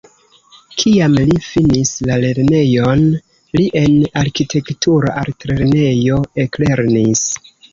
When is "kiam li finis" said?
0.83-1.91